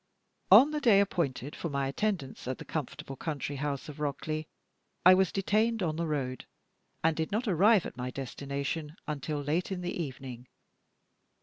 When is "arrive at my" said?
7.47-8.09